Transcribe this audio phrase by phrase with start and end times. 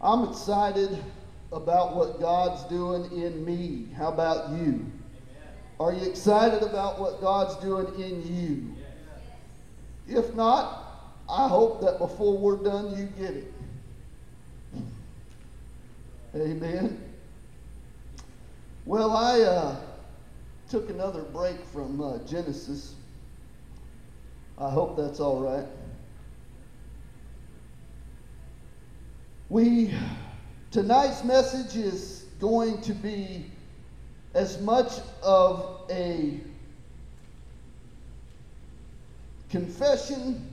[0.00, 1.02] I'm excited
[1.52, 3.88] about what God's doing in me.
[3.96, 4.86] How about you?
[5.80, 8.74] Are you excited about what God's doing in you?
[10.08, 10.84] If not,
[11.28, 13.52] I hope that before we're done, you get it.
[16.34, 17.02] Amen.
[18.86, 19.76] Well, I uh,
[20.70, 22.94] took another break from uh, Genesis.
[24.58, 25.66] I hope that's all right.
[29.50, 29.94] We
[30.70, 33.46] tonight's message is going to be
[34.34, 36.38] as much of a
[39.48, 40.52] confession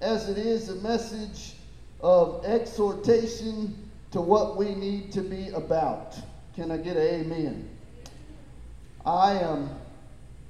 [0.00, 1.52] as it is a message
[2.00, 3.76] of exhortation
[4.12, 6.16] to what we need to be about.
[6.54, 7.68] Can I get an amen?
[9.04, 9.70] I am.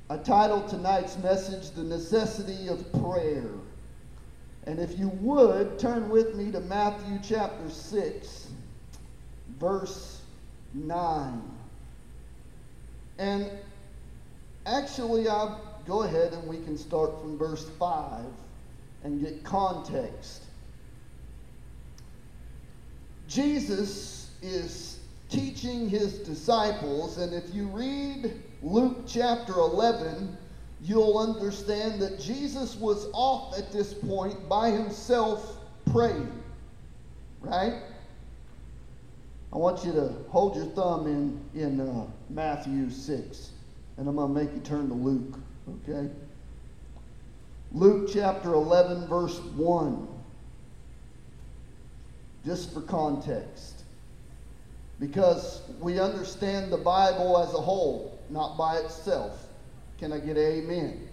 [0.09, 3.49] I titled tonight's message The Necessity of Prayer.
[4.67, 8.49] And if you would, turn with me to Matthew chapter 6,
[9.59, 10.23] verse
[10.75, 11.43] 9.
[13.19, 13.51] And
[14.67, 18.25] actually, I'll go ahead and we can start from verse 5
[19.05, 20.45] and get context.
[23.27, 28.33] Jesus is teaching his disciples, and if you read
[28.63, 30.37] Luke chapter 11,
[30.83, 35.59] you'll understand that Jesus was off at this point by himself
[35.93, 36.31] praying.
[37.41, 37.83] Right?
[39.53, 43.51] I want you to hold your thumb in, in uh, Matthew 6,
[43.97, 45.39] and I'm going to make you turn to Luke,
[45.89, 46.11] okay?
[47.73, 50.09] Luke chapter 11, verse 1.
[52.45, 53.85] Just for context.
[54.99, 59.49] Because we understand the Bible as a whole, not by itself.
[60.03, 61.09] Can I get amen?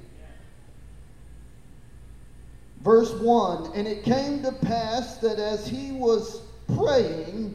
[2.81, 6.41] Verse 1 And it came to pass that as he was
[6.75, 7.53] praying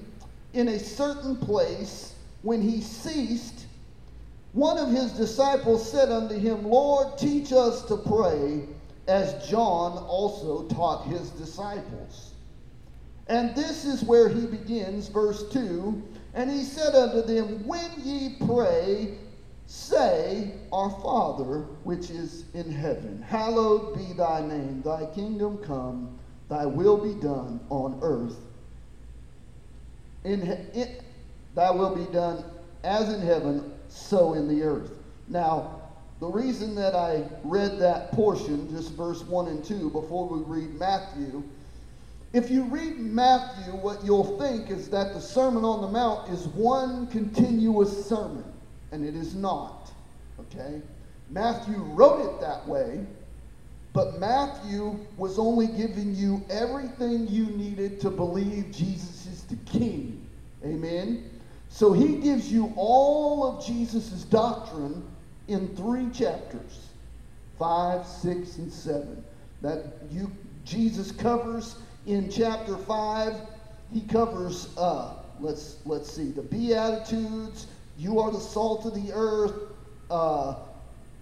[0.52, 3.66] in a certain place, when he ceased,
[4.52, 8.68] one of his disciples said unto him, Lord, teach us to pray,
[9.08, 12.30] as John also taught his disciples.
[13.26, 16.00] And this is where he begins, verse 2
[16.34, 19.18] And he said unto them, When ye pray,
[19.66, 24.82] Say, Our Father, which is in heaven, hallowed be thy name.
[24.82, 28.36] Thy kingdom come, thy will be done on earth.
[30.24, 30.42] In,
[30.74, 30.96] in,
[31.54, 32.44] thy will be done
[32.82, 34.90] as in heaven, so in the earth.
[35.28, 35.80] Now,
[36.20, 40.74] the reason that I read that portion, just verse 1 and 2, before we read
[40.78, 41.42] Matthew,
[42.32, 46.46] if you read Matthew, what you'll think is that the Sermon on the Mount is
[46.48, 48.44] one continuous sermon
[48.94, 49.90] and it is not.
[50.40, 50.80] Okay?
[51.28, 53.04] Matthew wrote it that way,
[53.92, 60.24] but Matthew was only giving you everything you needed to believe Jesus is the king.
[60.64, 61.28] Amen?
[61.68, 65.04] So he gives you all of Jesus' doctrine
[65.48, 66.86] in three chapters
[67.58, 69.24] five, six, and seven.
[69.62, 70.30] That you
[70.64, 71.76] Jesus covers
[72.06, 73.34] in chapter five.
[73.92, 77.66] He covers uh, let's let's see the Beatitudes,
[77.96, 79.54] you are the salt of the earth,
[80.10, 80.56] uh,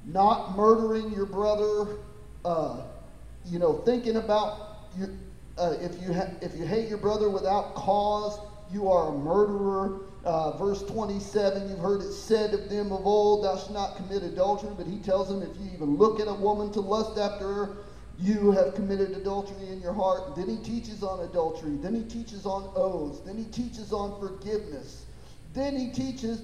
[0.07, 1.99] not murdering your brother,
[2.45, 2.83] uh,
[3.47, 5.11] you know, thinking about your,
[5.59, 8.39] uh, if, you ha- if you hate your brother without cause,
[8.73, 10.01] you are a murderer.
[10.25, 14.23] Uh, verse 27, you've heard it said of them of old, thou shalt not commit
[14.23, 14.71] adultery.
[14.77, 17.77] But he tells them, if you even look at a woman to lust after her,
[18.19, 20.37] you have committed adultery in your heart.
[20.37, 21.77] Then he teaches on adultery.
[21.77, 23.19] Then he teaches on oaths.
[23.21, 25.07] Then he teaches on forgiveness.
[25.55, 26.43] Then he teaches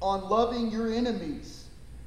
[0.00, 1.64] on loving your enemies.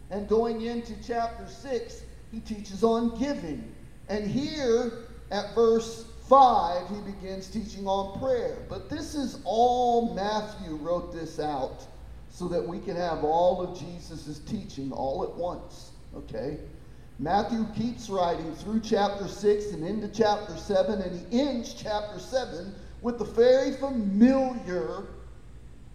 [0.09, 3.74] And going into chapter 6, he teaches on giving.
[4.09, 8.57] And here at verse 5, he begins teaching on prayer.
[8.69, 11.85] But this is all Matthew wrote this out
[12.29, 15.91] so that we can have all of Jesus' teaching all at once.
[16.16, 16.58] Okay?
[17.19, 22.73] Matthew keeps writing through chapter 6 and into chapter 7, and he ends chapter 7
[23.02, 25.06] with the very familiar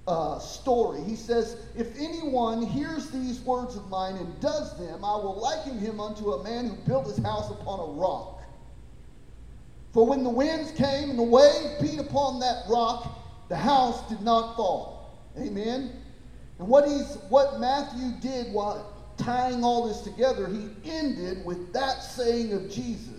[0.06, 1.00] uh, story.
[1.02, 5.78] He says, If anyone hears these words of mine and does them, I will liken
[5.78, 8.42] him unto a man who built his house upon a rock.
[9.92, 14.20] For when the winds came and the waves beat upon that rock, the house did
[14.20, 15.18] not fall.
[15.38, 15.92] Amen.
[16.58, 22.02] And what he's what Matthew did while tying all this together, he ended with that
[22.02, 23.15] saying of Jesus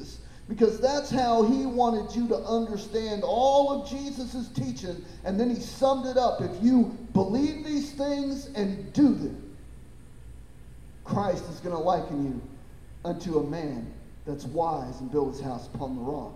[0.48, 5.04] because that's how he wanted you to understand all of Jesus' teaching.
[5.26, 6.42] And then he summed it up.
[6.42, 9.56] If you believe these things and do them,
[11.04, 12.42] Christ is going to liken you
[13.04, 13.92] unto a man
[14.26, 16.34] that's wise and built his house upon the rock.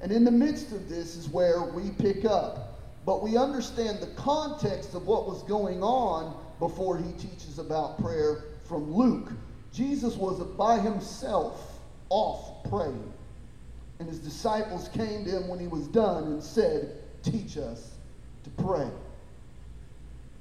[0.00, 2.78] And in the midst of this is where we pick up.
[3.04, 8.44] But we understand the context of what was going on before he teaches about prayer
[8.64, 9.32] from Luke.
[9.72, 13.12] Jesus was by himself off praying.
[13.98, 17.92] And his disciples came to him when he was done and said, Teach us
[18.44, 18.88] to pray.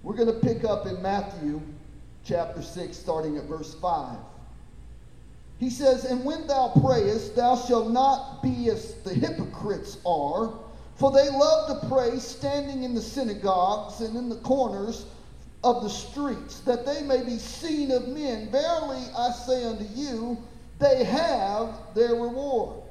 [0.04, 1.62] We're going to pick up in Matthew
[2.24, 4.18] chapter 6, starting at verse 5.
[5.60, 10.54] He says, And when thou prayest, thou shalt not be as the hypocrites are,
[10.96, 15.06] for they love to pray standing in the synagogues and in the corners
[15.64, 18.50] of the streets, that they may be seen of men.
[18.52, 20.38] Verily I say unto you,
[20.80, 22.85] they have their reward.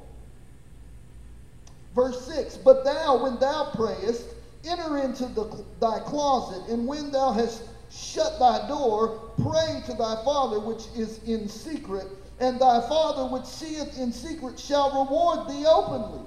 [1.94, 4.26] Verse 6 But thou, when thou prayest,
[4.64, 10.22] enter into the, thy closet, and when thou hast shut thy door, pray to thy
[10.24, 12.08] Father which is in secret,
[12.40, 16.22] and thy Father which seeth in secret shall reward thee openly.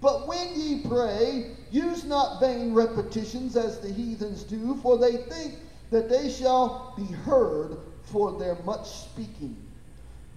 [0.00, 5.54] But when ye pray, use not vain repetitions as the heathens do, for they think
[5.90, 9.56] that they shall be heard for their much speaking.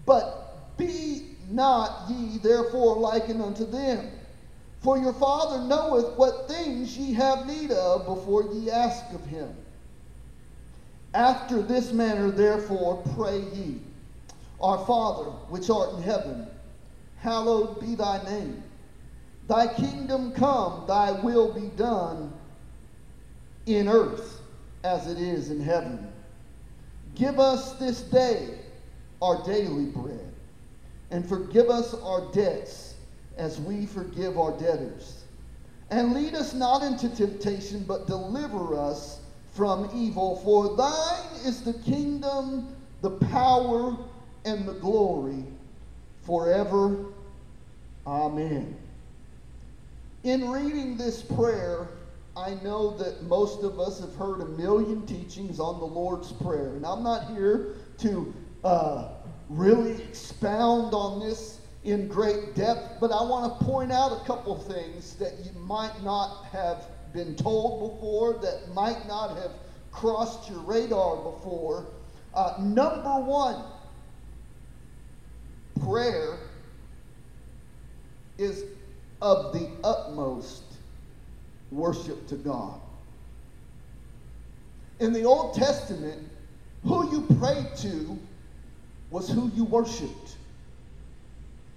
[0.06, 4.10] But be not ye therefore likened unto them.
[4.82, 9.56] For your Father knoweth what things ye have need of before ye ask of him.
[11.14, 13.82] After this manner, therefore, pray ye
[14.62, 16.48] Our Father, which art in heaven,
[17.18, 18.64] hallowed be thy name.
[19.48, 22.34] Thy kingdom come, thy will be done
[23.66, 24.42] in earth
[24.84, 26.12] as it is in heaven.
[27.16, 28.60] Give us this day
[29.22, 30.34] our daily bread,
[31.12, 32.87] and forgive us our debts
[33.38, 35.24] as we forgive our debtors.
[35.90, 39.20] And lead us not into temptation, but deliver us
[39.54, 40.38] from evil.
[40.44, 43.98] For thine is the kingdom, the power,
[44.46, 45.44] and the glory
[46.26, 47.06] forever.
[48.06, 48.76] Amen.
[50.24, 51.88] In reading this prayer,
[52.36, 56.76] I know that most of us have heard a million teachings on the Lord's Prayer,
[56.76, 58.34] and I'm not here to
[58.64, 59.10] uh,
[59.50, 61.57] really expound on this
[61.88, 66.04] in great depth, but I want to point out a couple things that you might
[66.04, 69.52] not have been told before, that might not have
[69.92, 71.86] crossed your radar before.
[72.34, 73.64] Uh, number one,
[75.80, 76.38] prayer
[78.38, 78.66] is
[79.22, 80.64] of the utmost
[81.72, 82.82] worship to God.
[85.00, 86.28] In the Old Testament,
[86.84, 88.20] who you prayed to
[89.10, 90.37] was who you worshiped.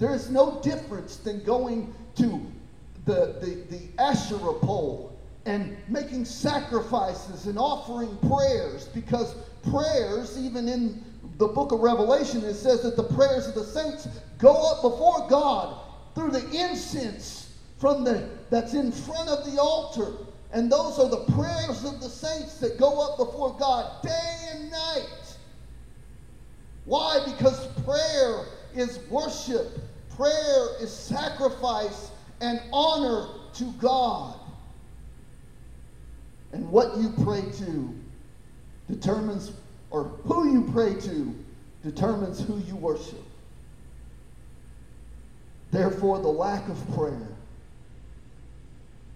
[0.00, 2.40] There is no difference than going to
[3.04, 5.14] the, the, the Asherah pole
[5.44, 9.34] and making sacrifices and offering prayers because
[9.70, 11.04] prayers, even in
[11.36, 14.08] the book of Revelation, it says that the prayers of the saints
[14.38, 15.76] go up before God
[16.14, 20.12] through the incense from the that's in front of the altar.
[20.52, 24.70] And those are the prayers of the saints that go up before God day and
[24.70, 25.36] night.
[26.86, 27.20] Why?
[27.26, 29.78] Because prayer is worship.
[30.20, 32.10] Prayer is sacrifice
[32.42, 34.38] and honor to God.
[36.52, 37.94] And what you pray to
[38.86, 39.52] determines,
[39.88, 41.34] or who you pray to
[41.82, 43.24] determines who you worship.
[45.70, 47.28] Therefore, the lack of prayer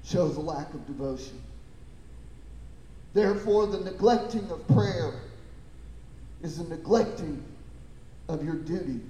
[0.05, 1.39] shows a lack of devotion.
[3.13, 5.13] Therefore, the neglecting of prayer
[6.43, 7.45] is a neglecting
[8.31, 9.01] of your duty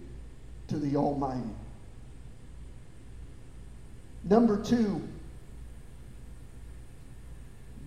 [0.66, 1.54] to the Almighty.
[4.24, 5.06] Number two,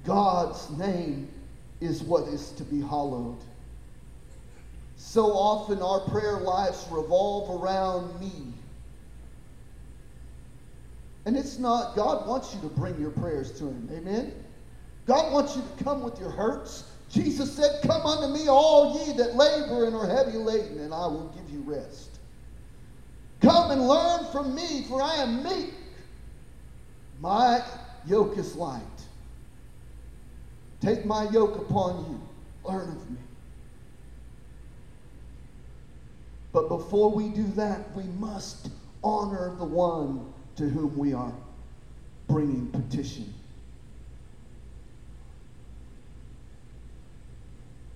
[0.05, 1.29] God's name
[1.81, 3.37] is what is to be hallowed.
[4.95, 8.53] So often our prayer lives revolve around me
[11.27, 13.89] and it's not, God wants you to bring your prayers to Him.
[13.91, 14.31] Amen?
[15.05, 16.85] God wants you to come with your hurts.
[17.11, 21.05] Jesus said, Come unto me, all ye that labor and are heavy laden, and I
[21.05, 22.19] will give you rest.
[23.41, 25.73] Come and learn from me, for I am meek.
[27.19, 27.63] My
[28.05, 28.81] yoke is light.
[30.81, 32.21] Take my yoke upon you.
[32.69, 33.17] Learn of me.
[36.51, 38.69] But before we do that, we must
[39.03, 41.33] honor the one to whom we are
[42.27, 43.33] bringing petition.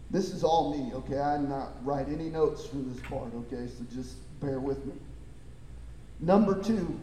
[0.10, 1.20] This is all me, okay?
[1.20, 3.68] I did not write any notes for this part, okay?
[3.68, 4.94] So just bear with me.
[6.20, 7.00] Number two,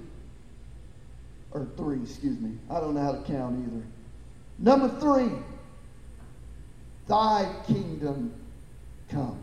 [1.53, 2.59] or three, excuse me.
[2.71, 3.85] I don't know how to count either.
[4.59, 5.33] Number three,
[7.07, 8.33] thy kingdom
[9.11, 9.43] come.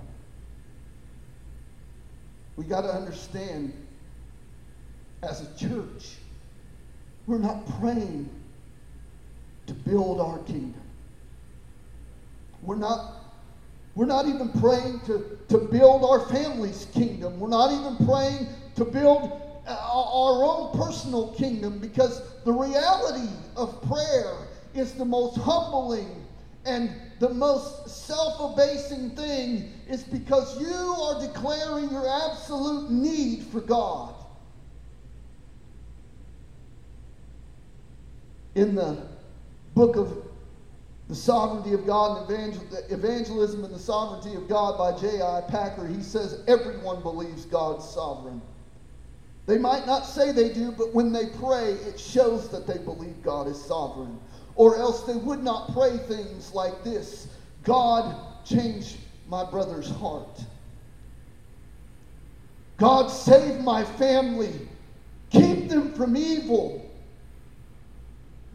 [2.58, 3.74] We got to understand
[5.24, 6.18] as a church
[7.28, 8.30] We're not praying
[9.68, 10.82] to build our kingdom.
[12.62, 13.14] We're not,
[13.96, 17.40] we're not even praying to, to build our family's kingdom.
[17.40, 19.78] We're not even praying to build uh,
[20.16, 26.26] our own personal kingdom because the reality of prayer is the most humbling
[26.66, 33.60] and the most self abasing thing is because you are declaring your absolute need for
[33.60, 34.16] God.
[38.56, 39.06] In the
[39.76, 40.24] book of
[41.10, 42.58] The Sovereignty of God and
[42.90, 45.42] Evangelism and the Sovereignty of God by J.I.
[45.50, 48.42] Packer, he says everyone believes God's sovereign.
[49.46, 53.22] They might not say they do, but when they pray, it shows that they believe
[53.22, 54.20] God is sovereign.
[54.56, 57.28] Or else they would not pray things like this
[57.64, 58.98] God, change
[59.28, 60.44] my brother's heart.
[62.78, 64.68] God, save my family.
[65.30, 66.82] Keep them from evil.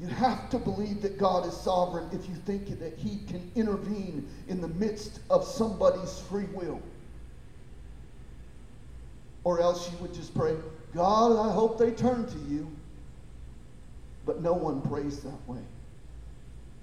[0.00, 4.26] You have to believe that God is sovereign if you think that He can intervene
[4.48, 6.80] in the midst of somebody's free will.
[9.44, 10.54] Or else you would just pray,
[10.94, 12.70] God, I hope they turn to you.
[14.26, 15.60] But no one prays that way.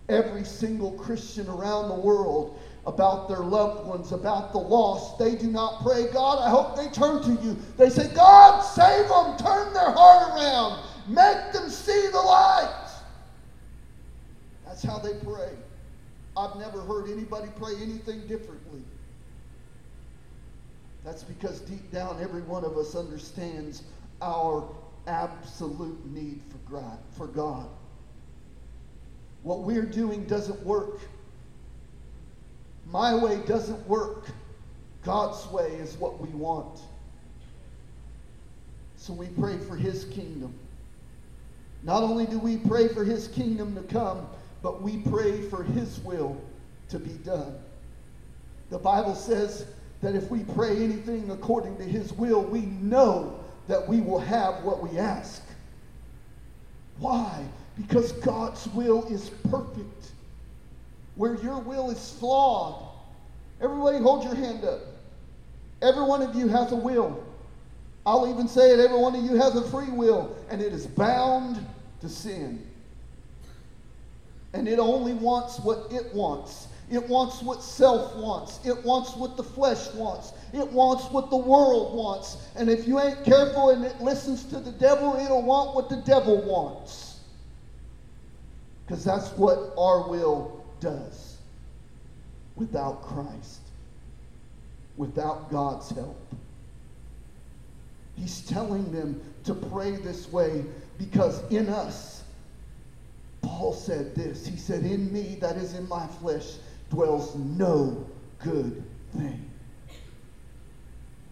[0.10, 5.48] Every single Christian around the world about their loved ones, about the lost, they do
[5.48, 7.58] not pray, God, I hope they turn to you.
[7.78, 12.74] They say, God, save them, turn their heart around, make them see the light.
[14.66, 15.52] That's how they pray.
[16.38, 18.84] I've never heard anybody pray anything differently.
[21.04, 23.84] That's because deep down, every one of us understands
[24.22, 24.68] our
[25.08, 27.00] absolute need for God.
[27.12, 27.68] For God.
[29.44, 31.00] What we're doing doesn't work.
[32.86, 34.28] My way doesn't work.
[35.04, 36.80] God's way is what we want.
[38.98, 40.54] So we pray for his kingdom.
[41.84, 44.28] Not only do we pray for his kingdom to come,
[44.62, 46.42] but we pray for his will
[46.90, 47.56] to be done.
[48.70, 49.66] The Bible says
[50.02, 54.64] that if we pray anything according to his will, we know that we will have
[54.64, 55.44] what we ask.
[57.00, 57.44] Why?
[57.78, 60.12] Because God's will is perfect.
[61.16, 62.84] Where your will is flawed.
[63.62, 64.82] Everybody hold your hand up.
[65.82, 67.24] Every one of you has a will.
[68.06, 70.88] I'll even say it, every one of you has a free will, and it is
[70.88, 71.64] bound
[72.00, 72.66] to sin.
[74.54, 76.68] And it only wants what it wants.
[76.90, 78.66] It wants what self wants.
[78.66, 80.32] It wants what the flesh wants.
[80.54, 82.38] It wants what the world wants.
[82.56, 85.98] And if you ain't careful and it listens to the devil, it'll want what the
[85.98, 87.20] devil wants.
[88.86, 91.38] Because that's what our will does
[92.56, 93.60] without Christ,
[94.96, 96.18] without God's help.
[98.16, 100.64] He's telling them to pray this way
[100.98, 102.24] because in us,
[103.42, 104.46] Paul said this.
[104.46, 106.56] He said, In me, that is in my flesh,
[106.90, 108.06] dwells no
[108.44, 108.84] good
[109.16, 109.50] thing.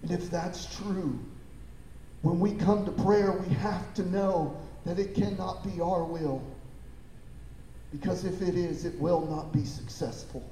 [0.02, 1.20] And if that's true,
[2.22, 6.44] when we come to prayer, we have to know that it cannot be our will.
[7.92, 10.44] Because if it is, it will not be successful.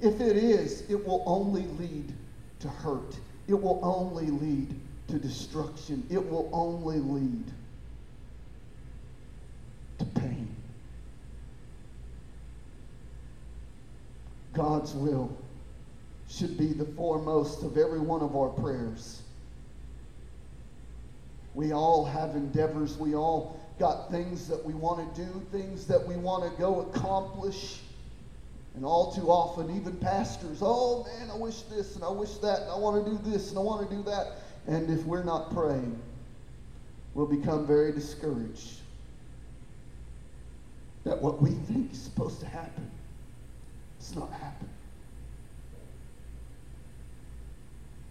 [0.00, 2.12] If it is, it will only lead
[2.60, 3.16] to hurt.
[3.48, 4.74] It will only lead
[5.08, 6.06] to destruction.
[6.10, 7.44] It will only lead
[9.98, 10.48] to pain.
[14.82, 15.30] God's will
[16.28, 19.22] should be the foremost of every one of our prayers.
[21.54, 22.98] We all have endeavors.
[22.98, 26.80] We all got things that we want to do, things that we want to go
[26.80, 27.78] accomplish.
[28.74, 32.62] And all too often, even pastors, oh man, I wish this and I wish that
[32.62, 34.38] and I want to do this and I want to do that.
[34.66, 35.96] And if we're not praying,
[37.14, 38.80] we'll become very discouraged
[41.04, 42.90] that what we think is supposed to happen
[44.02, 44.68] it's not happening.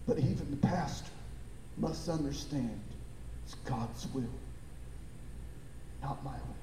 [0.06, 1.10] But even the pastor
[1.76, 2.80] must understand
[3.44, 4.24] it's God's will,
[6.02, 6.56] not my will.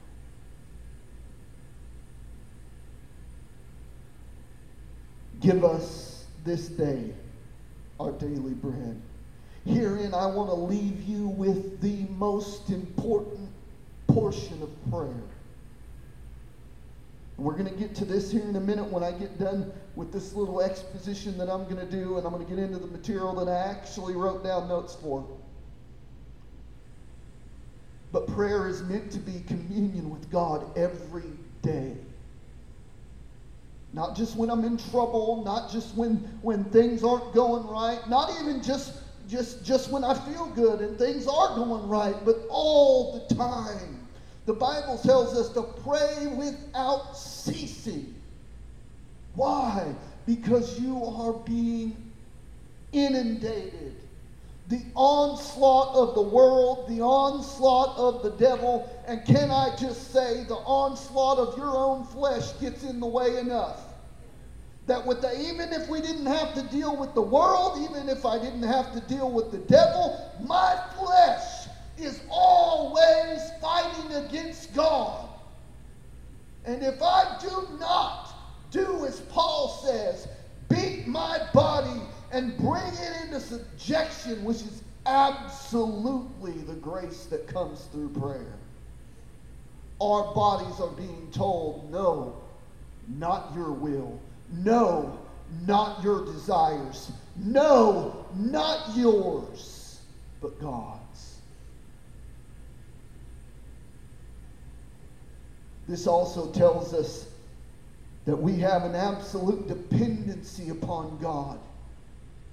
[5.41, 7.11] Give us this day
[7.99, 8.99] our daily bread.
[9.63, 13.47] Herein, I want to leave you with the most important
[14.07, 15.21] portion of prayer.
[17.39, 20.11] We're going to get to this here in a minute when I get done with
[20.11, 22.87] this little exposition that I'm going to do, and I'm going to get into the
[22.87, 25.25] material that I actually wrote down notes for.
[28.11, 31.31] But prayer is meant to be communion with God every
[31.61, 31.95] day.
[33.93, 38.31] Not just when I'm in trouble, not just when, when things aren't going right, not
[38.41, 38.95] even just,
[39.29, 43.98] just, just when I feel good and things are going right, but all the time
[44.49, 48.15] The Bible tells us to pray without ceasing.
[49.35, 49.93] Why?
[50.25, 52.11] Because you are being
[52.91, 53.93] inundated.
[54.69, 60.43] The onslaught of the world, the onslaught of the devil, and can I just say,
[60.45, 63.81] the onslaught of your own flesh gets in the way enough.
[64.87, 68.25] That with the, even if we didn't have to deal with the world, even if
[68.25, 71.58] I didn't have to deal with the devil, my flesh
[72.03, 75.29] is always fighting against God.
[76.65, 78.29] And if I do not
[78.71, 80.27] do as Paul says,
[80.69, 82.01] beat my body
[82.31, 88.53] and bring it into subjection, which is absolutely the grace that comes through prayer.
[89.99, 92.41] Our bodies are being told, no,
[93.07, 94.19] not your will.
[94.51, 95.19] No,
[95.65, 97.11] not your desires.
[97.35, 99.99] No, not yours,
[100.41, 100.98] but God's.
[105.89, 107.25] This also tells us
[108.25, 111.57] that we have an absolute dependency upon God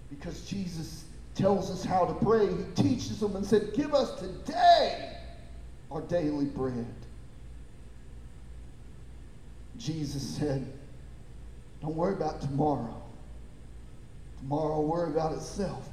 [0.08, 2.46] because Jesus tells us how to pray.
[2.46, 5.18] He teaches them and said, Give us today
[5.90, 6.94] our daily bread.
[9.76, 10.66] Jesus said,
[11.82, 13.02] Don't worry about tomorrow.
[14.38, 15.86] Tomorrow will worry about itself.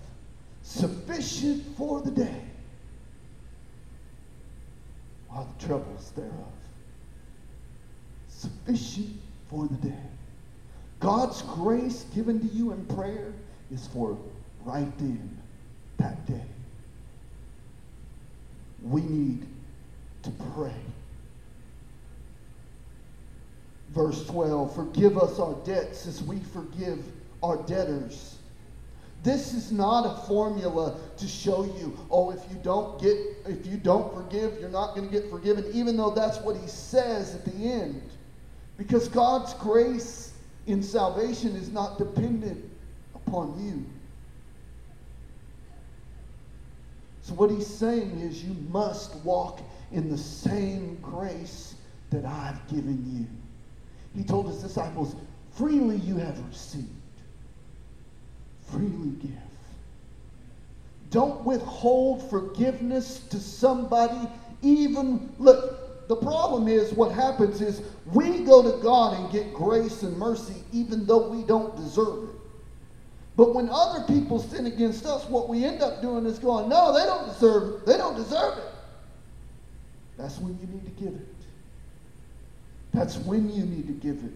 [0.61, 2.41] Sufficient for the day
[5.29, 6.62] are the troubles thereof.
[8.43, 9.15] Sufficient
[9.49, 10.03] for the day.
[10.99, 13.33] God's grace given to you in prayer
[13.71, 14.17] is for
[14.65, 15.37] right then,
[15.97, 16.43] that day.
[18.81, 19.45] We need
[20.23, 20.75] to pray.
[23.91, 26.99] Verse 12 Forgive us our debts as we forgive
[27.41, 28.37] our debtors.
[29.23, 33.77] This is not a formula to show you, oh, if you don't get, if you
[33.77, 37.45] don't forgive, you're not going to get forgiven, even though that's what he says at
[37.45, 38.01] the end.
[38.85, 40.33] Because God's grace
[40.67, 42.61] in salvation is not dependent
[43.15, 43.85] upon you.
[47.21, 49.61] So, what he's saying is, you must walk
[49.93, 51.75] in the same grace
[52.09, 54.19] that I've given you.
[54.19, 55.15] He told his disciples,
[55.55, 56.87] freely you have received,
[58.69, 59.31] freely give.
[61.09, 64.27] Don't withhold forgiveness to somebody,
[64.61, 70.03] even, look, the problem is what happens is we go to God and get grace
[70.03, 72.35] and mercy even though we don't deserve it.
[73.35, 76.93] But when other people sin against us, what we end up doing is going, no,
[76.93, 77.85] they don't deserve it.
[77.85, 78.71] They don't deserve it.
[80.17, 81.27] That's when you need to give it.
[82.93, 84.33] That's when you need to give it.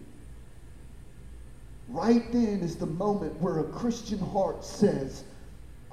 [1.88, 5.24] Right then is the moment where a Christian heart says,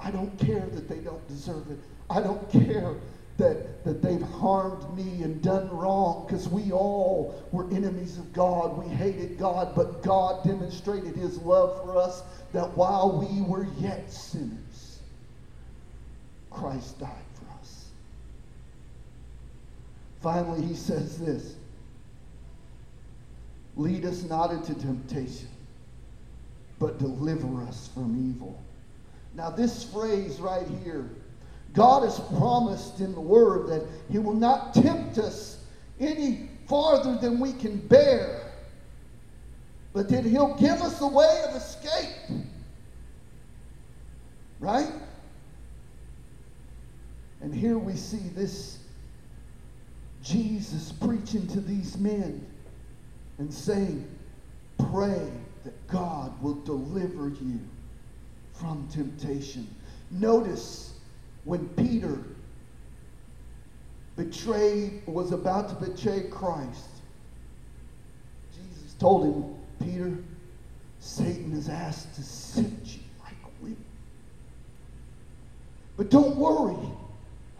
[0.00, 1.78] I don't care that they don't deserve it.
[2.10, 2.94] I don't care
[3.38, 8.78] that, that they've harmed me and done wrong because we all were enemies of God.
[8.78, 12.22] We hated God, but God demonstrated his love for us
[12.52, 15.00] that while we were yet sinners,
[16.50, 17.86] Christ died for us.
[20.22, 21.56] Finally, he says this
[23.76, 25.48] Lead us not into temptation,
[26.78, 28.58] but deliver us from evil.
[29.34, 31.10] Now, this phrase right here,
[31.76, 35.58] God has promised in the Word that He will not tempt us
[36.00, 38.50] any farther than we can bear,
[39.92, 42.40] but that He'll give us a way of escape.
[44.58, 44.90] Right?
[47.42, 48.78] And here we see this
[50.22, 52.44] Jesus preaching to these men
[53.36, 54.08] and saying,
[54.90, 55.30] Pray
[55.64, 57.60] that God will deliver you
[58.54, 59.68] from temptation.
[60.10, 60.95] Notice
[61.46, 62.18] when Peter
[64.16, 66.88] betrayed, was about to betray Christ,
[68.52, 70.18] Jesus told him, Peter,
[70.98, 73.76] Satan has asked to sift you like wheat.
[75.96, 76.76] But don't worry,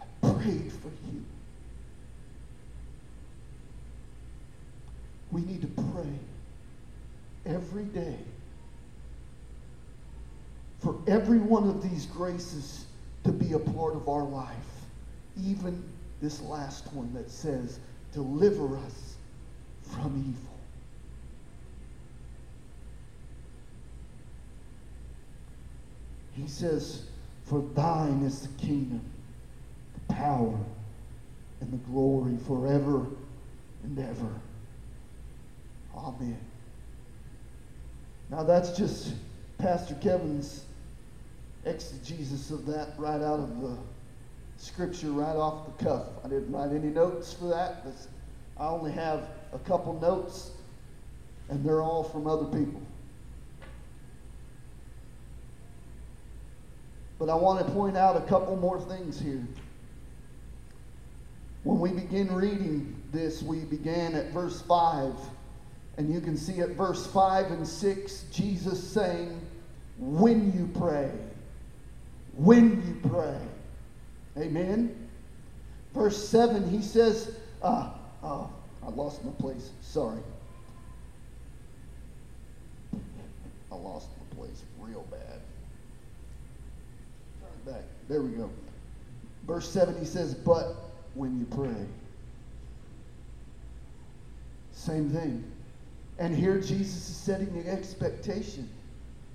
[0.01, 1.23] I prayed for you.
[5.31, 6.11] We need to pray
[7.45, 8.17] every day
[10.79, 12.86] for every one of these graces
[13.27, 14.55] to be a part of our life.
[15.43, 15.83] Even
[16.21, 17.79] this last one that says,
[18.13, 19.17] deliver us
[19.83, 20.57] from evil.
[26.41, 27.03] He says,
[27.43, 29.01] For thine is the kingdom,
[29.93, 30.57] the power,
[31.59, 33.07] and the glory forever
[33.83, 34.39] and ever.
[35.93, 36.39] Amen.
[38.29, 39.13] Now that's just
[39.57, 40.63] Pastor Kevin's
[41.67, 43.77] exegesis of that right out of the
[44.57, 46.07] scripture right off the cuff.
[46.23, 47.85] I didn't write any notes for that.
[48.57, 50.51] I only have a couple notes,
[51.49, 52.81] and they're all from other people.
[57.19, 59.45] But I want to point out a couple more things here.
[61.63, 65.13] When we begin reading this, we began at verse 5.
[65.97, 69.41] And you can see at verse 5 and 6, Jesus saying,
[69.97, 71.11] When you pray,
[72.37, 73.37] when you pray.
[74.37, 75.09] Amen.
[75.93, 77.89] Verse 7, he says, uh,
[78.23, 78.49] Oh,
[78.83, 79.71] I lost my place.
[79.81, 80.21] Sorry.
[83.71, 85.41] I lost my place real bad.
[87.41, 87.83] Turn back.
[88.07, 88.49] There we go.
[89.45, 90.75] Verse 7, he says, But
[91.15, 91.85] when you pray.
[94.71, 95.43] Same thing.
[96.19, 98.69] And here Jesus is setting the expectation.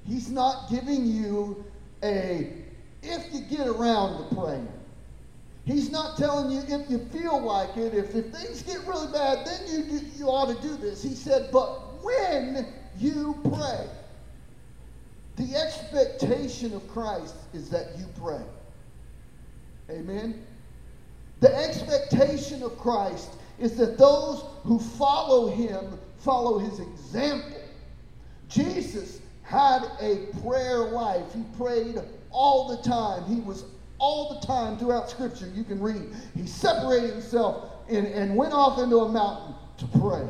[0.07, 1.65] He's not giving you
[2.03, 2.62] a
[3.03, 4.69] if you get around to praying.
[5.65, 9.47] He's not telling you if you feel like it, if, if things get really bad,
[9.47, 11.03] then you, you ought to do this.
[11.03, 12.67] He said, but when
[12.99, 13.87] you pray,
[15.37, 18.43] the expectation of Christ is that you pray.
[19.91, 20.45] Amen?
[21.41, 27.61] The expectation of Christ is that those who follow him follow his example.
[28.49, 31.35] Jesus had a prayer life.
[31.35, 32.01] He prayed
[32.33, 33.25] all the time.
[33.25, 33.64] He was
[33.99, 35.51] all the time throughout Scripture.
[35.55, 36.03] You can read.
[36.37, 40.27] He separated himself and, and went off into a mountain to pray.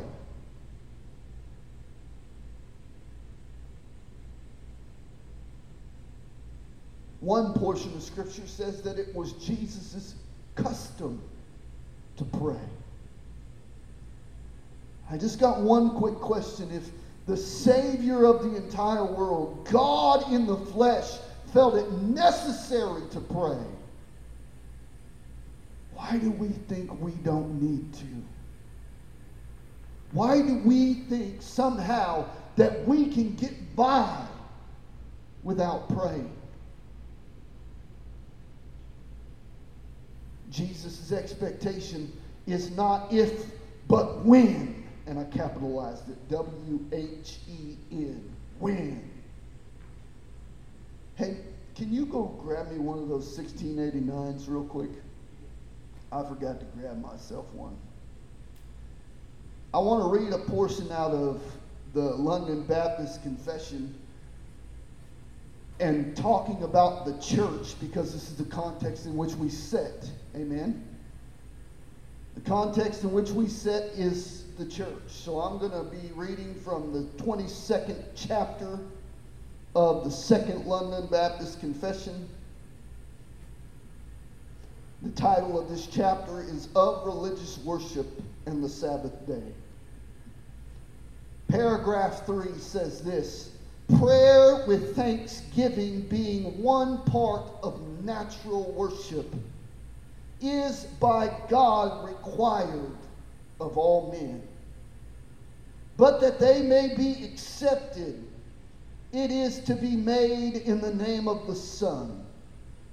[7.19, 10.15] One portion of Scripture says that it was Jesus'
[10.55, 11.21] custom
[12.17, 12.59] to pray.
[15.09, 16.69] I just got one quick question.
[16.71, 16.89] If
[17.25, 21.17] the Savior of the entire world, God in the flesh,
[21.53, 23.57] felt it necessary to pray,
[25.93, 28.05] why do we think we don't need to?
[30.11, 34.25] Why do we think somehow that we can get by
[35.43, 36.31] without praying?
[40.49, 42.11] Jesus' expectation
[42.45, 43.45] is not if,
[43.87, 44.83] but when.
[45.05, 48.35] And I capitalized it W H E N.
[48.59, 49.12] When.
[51.23, 51.37] Hey,
[51.75, 54.89] can you go grab me one of those 1689s real quick?
[56.11, 57.77] I forgot to grab myself one.
[59.73, 61.41] I want to read a portion out of
[61.93, 63.95] the London Baptist Confession
[65.79, 70.11] and talking about the church because this is the context in which we sit.
[70.35, 70.85] Amen.
[72.35, 75.07] The context in which we sit is the church.
[75.07, 78.77] So I'm going to be reading from the 22nd chapter
[79.75, 82.27] of the Second London Baptist Confession.
[85.01, 88.07] The title of this chapter is Of Religious Worship
[88.45, 89.51] and the Sabbath Day.
[91.49, 93.51] Paragraph 3 says this
[93.99, 99.33] Prayer with thanksgiving being one part of natural worship
[100.41, 102.97] is by God required
[103.59, 104.41] of all men.
[105.97, 108.23] But that they may be accepted,
[109.13, 112.25] it is to be made in the name of the Son,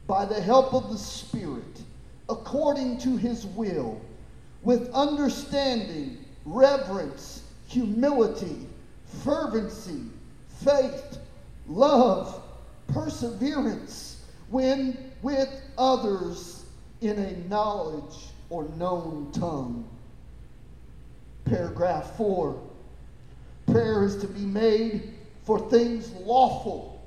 [0.06, 1.83] by the help of the Spirit,
[2.28, 3.98] according to his will,
[4.62, 8.66] with understanding, reverence, humility,
[9.24, 10.02] fervency,
[10.62, 11.18] faith,
[11.66, 12.42] love,
[12.88, 16.66] perseverance, when with others
[17.00, 19.88] in a knowledge or known tongue.
[21.46, 22.61] Paragraph 4
[23.66, 25.14] Prayer is to be made
[25.50, 27.04] for things lawful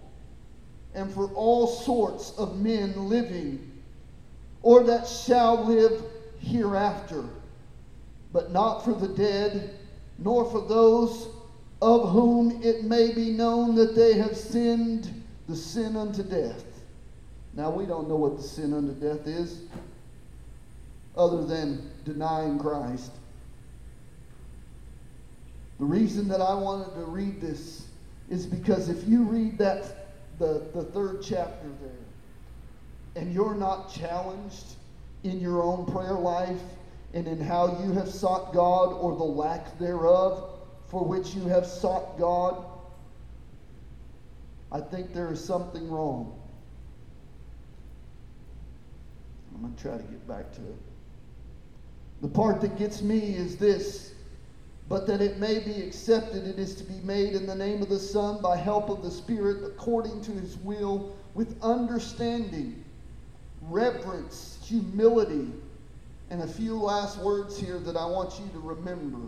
[0.93, 3.71] and for all sorts of men living
[4.61, 6.03] or that shall live
[6.41, 7.23] hereafter,
[8.33, 9.79] but not for the dead,
[10.17, 11.29] nor for those
[11.81, 16.65] of whom it may be known that they have sinned the sin unto death.
[17.53, 19.61] Now, we don't know what the sin unto death is,
[21.15, 23.13] other than denying Christ.
[25.79, 27.85] The reason that I wanted to read this
[28.29, 31.91] is because if you read that, the, the third chapter there,
[33.15, 34.75] and you're not challenged
[35.23, 36.61] in your own prayer life
[37.13, 40.49] and in how you have sought God or the lack thereof
[40.87, 42.65] for which you have sought God,
[44.71, 46.39] I think there is something wrong.
[49.53, 50.77] I'm going to try to get back to it.
[52.21, 54.12] The part that gets me is this
[54.89, 57.89] but that it may be accepted, it is to be made in the name of
[57.89, 62.83] the Son by help of the Spirit according to his will with understanding,
[63.61, 65.47] reverence, humility,
[66.29, 69.19] and a few last words here that I want you to remember.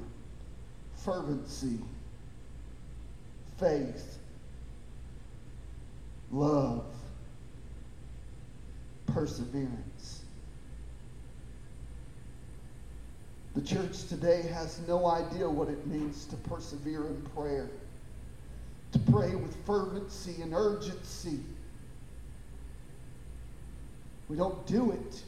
[0.95, 1.79] Fervency,
[3.57, 4.17] faith,
[6.31, 6.85] love,
[9.07, 10.14] perseverance.
[13.55, 17.69] The church today has no idea what it means to persevere in prayer,
[18.91, 21.39] to pray with fervency and urgency.
[24.27, 25.23] We don't do it.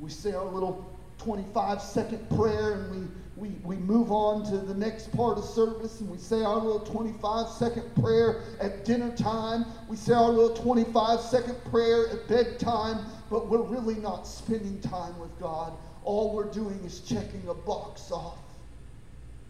[0.00, 0.84] We say our little
[1.18, 3.06] 25 second prayer and we
[3.38, 6.80] we, we move on to the next part of service and we say our little
[6.80, 9.64] 25 second prayer at dinner time.
[9.88, 15.16] We say our little 25 second prayer at bedtime, but we're really not spending time
[15.20, 15.72] with God.
[16.08, 18.38] All we're doing is checking a box off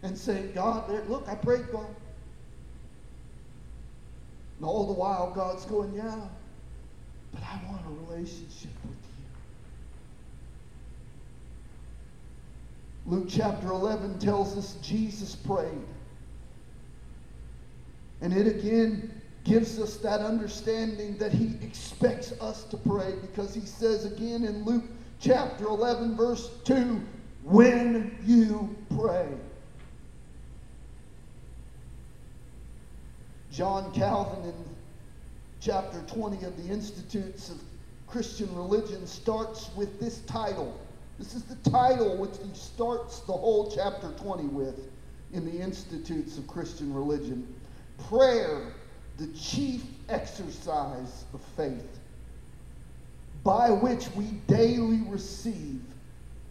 [0.02, 1.86] and saying, God, look, I prayed, God.
[4.56, 6.18] And all the while, God's going, yeah,
[7.32, 8.96] but I want a relationship with
[13.06, 13.18] you.
[13.18, 15.86] Luke chapter 11 tells us Jesus prayed.
[18.20, 19.12] And it again
[19.44, 24.64] gives us that understanding that he expects us to pray because he says again in
[24.64, 24.82] Luke
[25.20, 27.00] chapter 11, verse 2,
[27.44, 29.28] when you pray.
[33.52, 34.54] John Calvin in
[35.60, 37.60] chapter 20 of the Institutes of
[38.06, 40.78] Christian Religion starts with this title
[41.18, 44.88] this is the title which he starts the whole chapter 20 with
[45.32, 47.54] in the Institutes of Christian Religion.
[48.08, 48.72] Prayer,
[49.16, 51.97] the chief exercise of faith,
[53.44, 55.80] by which we daily receive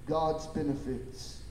[0.06, 1.42] God's benefits.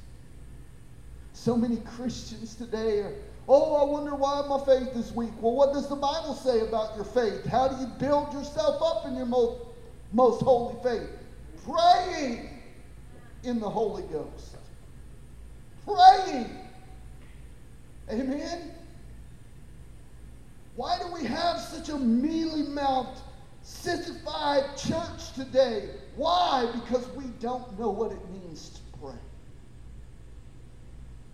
[1.33, 3.12] So many Christians today are,
[3.49, 5.31] oh, I wonder why my faith is weak.
[5.40, 7.44] Well, what does the Bible say about your faith?
[7.44, 9.61] How do you build yourself up in your most,
[10.12, 11.09] most holy faith?
[11.64, 12.49] Praying
[13.44, 14.57] in the Holy Ghost.
[15.85, 16.51] Praying.
[18.11, 18.72] Amen?
[20.77, 23.20] Why do we have such a mealy mouthed,
[23.66, 25.88] sissified church today?
[26.14, 26.70] Why?
[26.72, 29.18] Because we don't know what it means to pray.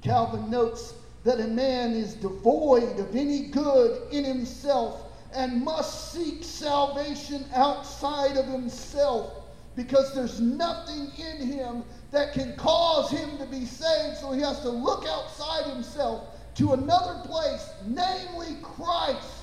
[0.00, 6.42] Calvin notes that a man is devoid of any good in himself and must seek
[6.42, 9.34] salvation outside of himself
[9.76, 14.16] because there's nothing in him that can cause him to be saved.
[14.16, 16.24] So he has to look outside himself
[16.56, 19.41] to another place, namely Christ.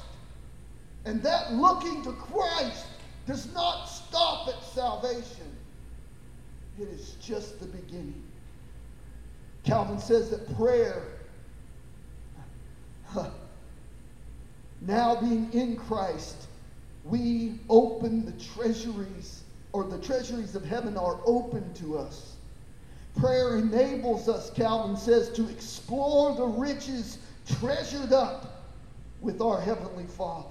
[1.10, 2.86] And that looking to Christ
[3.26, 5.58] does not stop at salvation,
[6.80, 8.22] it is just the beginning.
[9.64, 11.02] Calvin says that prayer,
[14.82, 16.46] now being in Christ,
[17.04, 19.42] we open the treasuries,
[19.72, 22.36] or the treasuries of heaven are open to us.
[23.20, 27.18] Prayer enables us, Calvin says, to explore the riches
[27.60, 28.68] treasured up
[29.22, 30.50] with our Heavenly Father.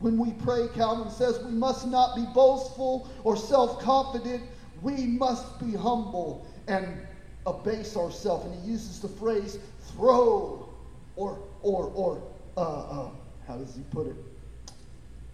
[0.00, 4.42] When we pray, Calvin says, we must not be boastful or self confident.
[4.82, 7.06] We must be humble and
[7.46, 8.46] abase ourselves.
[8.46, 9.58] And he uses the phrase
[9.92, 10.68] throw
[11.16, 12.22] or, or, or,
[12.56, 13.10] uh, uh,
[13.46, 14.16] how does he put it?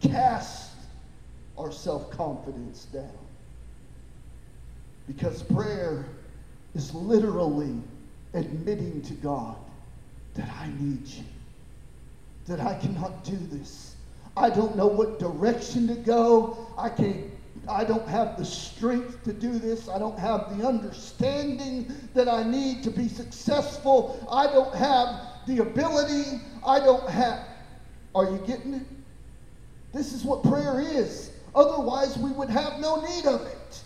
[0.01, 0.73] Cast
[1.57, 3.11] our self confidence down.
[5.07, 6.07] Because prayer
[6.75, 7.75] is literally
[8.35, 9.57] admitting to God
[10.35, 11.25] that I need you,
[12.47, 13.96] that I cannot do this.
[14.37, 16.69] I don't know what direction to go.
[16.77, 17.31] I can't
[17.69, 19.89] I don't have the strength to do this.
[19.89, 24.25] I don't have the understanding that I need to be successful.
[24.31, 26.41] I don't have the ability.
[26.65, 27.41] I don't have.
[28.15, 28.87] Are you getting it?
[29.93, 31.33] This is what prayer is.
[31.57, 33.83] Otherwise, we would have no need of it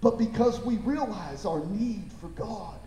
[0.00, 2.78] but because we realize our need for God.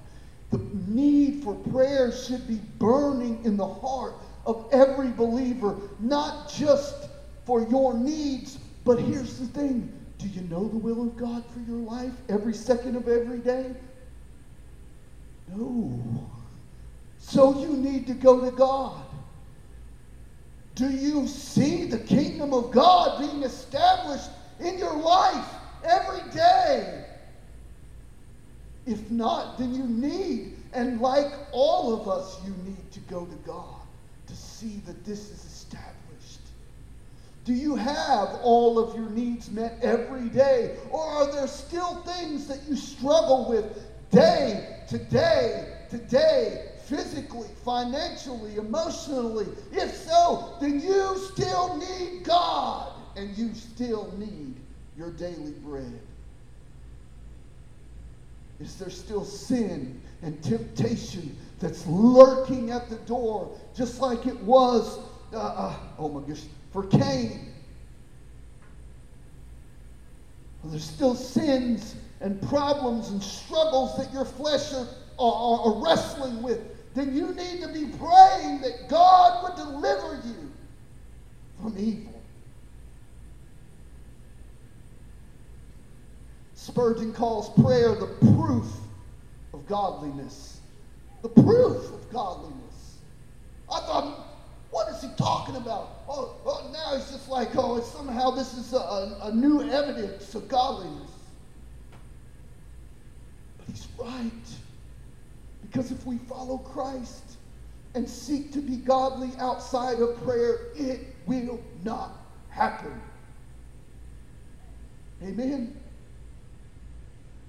[0.51, 7.09] The need for prayer should be burning in the heart of every believer, not just
[7.45, 11.59] for your needs, but here's the thing do you know the will of God for
[11.69, 13.71] your life every second of every day?
[15.49, 15.99] No.
[17.19, 19.03] So you need to go to God.
[20.75, 24.29] Do you see the kingdom of God being established
[24.61, 25.45] in your life
[25.83, 27.05] every day?
[28.85, 33.35] If not, then you need, and like all of us, you need to go to
[33.45, 33.72] God
[34.53, 36.39] see that this is established.
[37.45, 40.77] Do you have all of your needs met every day?
[40.91, 43.65] Or are there still things that you struggle with
[44.11, 49.47] day to day to day, physically, financially, emotionally?
[49.71, 52.93] If so, then you still need God.
[53.15, 54.55] and you still need
[54.97, 55.99] your daily bread?
[58.59, 64.99] Is there still sin and temptation that's lurking at the door, just like it was,
[65.33, 67.53] uh, uh, oh my gosh, for Cain?
[70.65, 74.87] There's still sins and problems and struggles that your flesh are,
[75.19, 76.59] are, are wrestling with.
[76.93, 80.51] Then you need to be praying that God would deliver you
[81.61, 82.21] from evil.
[86.53, 88.67] Spurgeon calls prayer the proof
[89.53, 90.52] of godliness.
[91.23, 92.97] The proof of godliness.
[93.71, 94.27] I thought,
[94.71, 96.03] what is he talking about?
[96.07, 100.47] Oh, oh now he's just like, oh, somehow this is a, a new evidence of
[100.49, 101.11] godliness.
[103.57, 104.31] But he's right.
[105.61, 107.23] Because if we follow Christ
[107.95, 112.17] and seek to be godly outside of prayer, it will not
[112.49, 113.01] happen.
[115.23, 115.79] Amen.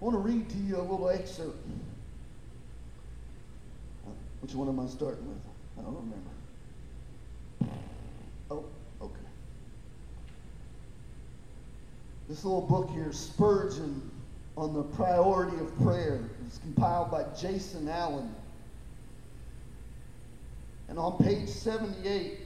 [0.01, 1.59] I want to read to you a little excerpt.
[4.44, 5.38] Which one am I starting with?
[5.78, 7.78] I don't remember.
[8.50, 8.66] Oh,
[9.00, 9.14] okay.
[12.28, 14.11] This little book here, Spurgeon
[14.59, 18.35] on the Priority of Prayer, is compiled by Jason Allen.
[20.88, 22.40] And on page 78,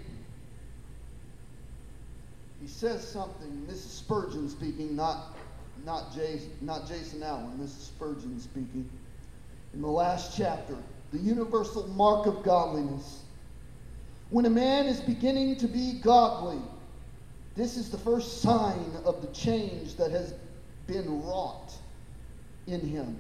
[2.61, 3.66] he says something.
[3.66, 5.37] This is Spurgeon speaking, not
[5.84, 8.88] not, Jason, not Jason Allen, this is Spurgeon speaking.
[9.74, 10.76] In the last chapter,
[11.12, 13.23] the universal mark of godliness.
[14.31, 16.61] When a man is beginning to be godly,
[17.55, 20.35] this is the first sign of the change that has
[20.87, 21.73] been wrought
[22.66, 23.18] in him.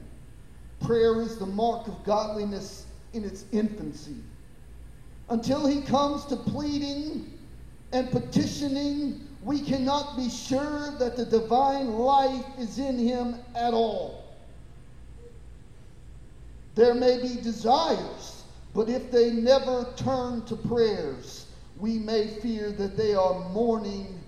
[0.80, 4.16] Prayer is the mark of godliness in its infancy.
[5.30, 7.32] Until he comes to pleading
[7.92, 14.27] and petitioning we cannot be sure that the divine life is in him at all.
[16.78, 22.96] There may be desires, but if they never turn to prayers, we may fear that
[22.96, 24.20] they are mourning.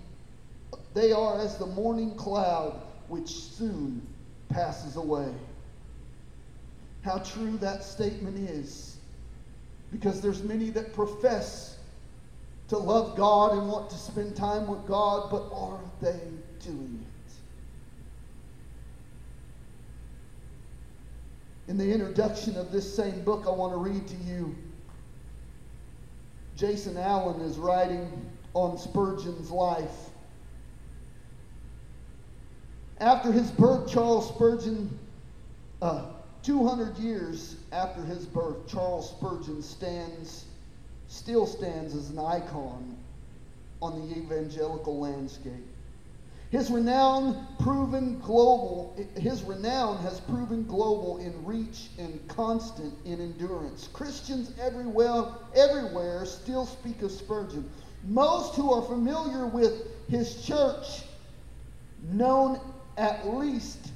[0.93, 4.05] they are as the morning cloud which soon
[4.49, 5.33] passes away.
[7.03, 8.97] How true that statement is.
[9.89, 11.77] Because there's many that profess
[12.67, 16.19] to love God and want to spend time with God, but are they
[16.59, 17.10] doing it?
[21.67, 24.55] In the introduction of this same book, I want to read to you.
[26.55, 28.09] Jason Allen is writing
[28.53, 30.09] on Spurgeon's life.
[32.99, 34.97] After his birth, Charles Spurgeon,
[35.81, 36.05] uh,
[36.43, 40.45] 200 years after his birth, Charles Spurgeon stands
[41.07, 42.95] still stands as an icon
[43.81, 45.70] on the evangelical landscape.
[46.51, 53.87] His renown proven global, his renown has proven global in reach and constant in endurance.
[53.93, 55.23] Christians everywhere,
[55.55, 57.69] everywhere still speak of Spurgeon.
[58.03, 61.03] Most who are familiar with his church,
[62.11, 62.59] known
[62.97, 63.93] at least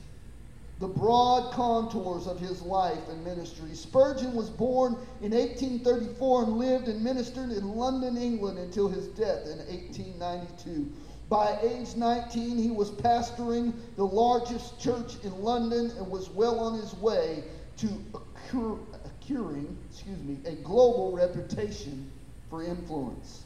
[0.79, 3.73] the broad contours of his life and ministry.
[3.73, 9.45] Spurgeon was born in 1834 and lived and ministered in London, England until his death
[9.45, 10.89] in 1892.
[11.29, 16.79] By age 19, he was pastoring the largest church in London and was well on
[16.79, 17.43] his way
[17.77, 22.11] to acquiring, excuse me, a global reputation
[22.49, 23.43] for influence.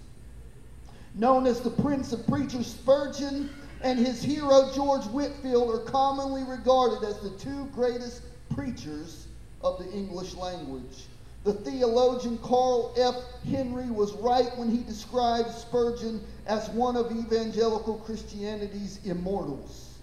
[1.15, 3.49] Known as the Prince of Preachers, Spurgeon
[3.81, 9.27] and his hero George Whitefield are commonly regarded as the two greatest preachers
[9.61, 11.05] of the English language.
[11.43, 13.15] The theologian Carl F.
[13.49, 19.93] Henry was right when he described Spurgeon as one of evangelical Christianity's immortals.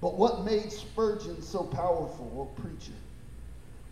[0.00, 2.92] But what made Spurgeon so powerful a preacher?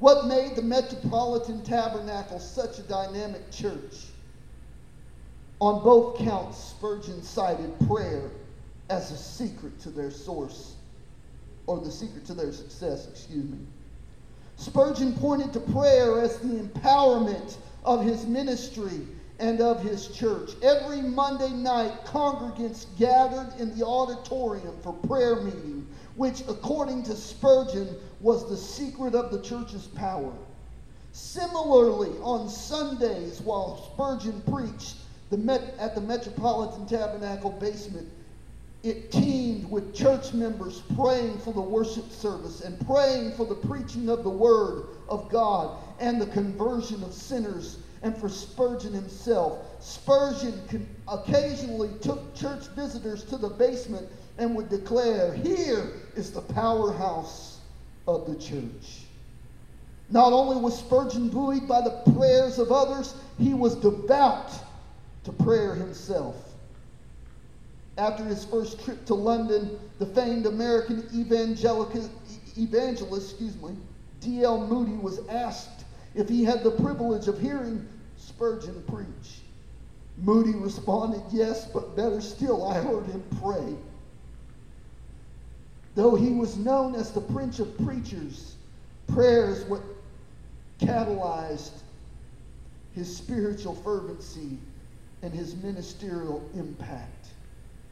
[0.01, 3.95] What made the Metropolitan Tabernacle such a dynamic church?
[5.61, 8.31] On both counts, Spurgeon cited prayer
[8.91, 10.75] as a secret to their source,
[11.67, 13.59] or the secret to their success, excuse me.
[14.57, 19.07] Spurgeon pointed to prayer as the empowerment of his ministry
[19.38, 20.52] and of his church.
[20.63, 25.87] Every Monday night, congregants gathered in the auditorium for prayer meeting,
[26.17, 30.33] which, according to Spurgeon, was the secret of the church's power.
[31.13, 34.96] Similarly, on Sundays, while Spurgeon preached
[35.31, 38.09] the Met- at the Metropolitan Tabernacle basement,
[38.85, 44.11] it teemed with church members praying for the worship service and praying for the preaching
[44.11, 49.59] of the word of God and the conversion of sinners and for Spurgeon himself.
[49.83, 54.07] Spurgeon occasionally took church visitors to the basement
[54.37, 57.61] and would declare, Here is the powerhouse
[58.07, 59.05] of the church.
[60.11, 64.53] Not only was Spurgeon buoyed by the prayers of others, he was devout
[65.25, 66.54] to prayer himself.
[67.97, 72.11] After his first trip to London, the famed American evangelist,
[72.57, 73.77] excuse me,
[74.21, 74.67] D.L.
[74.67, 75.85] Moody was asked
[76.15, 77.87] if he had the privilege of hearing
[78.17, 79.42] Spurgeon preach.
[80.17, 83.77] Moody responded, Yes, but better still, I heard him pray.
[85.95, 88.57] Though he was known as the Prince of Preachers,
[89.07, 89.83] prayers what
[90.81, 91.83] catalyzed
[92.95, 94.59] his spiritual fervency
[95.23, 97.13] and his ministerial impact.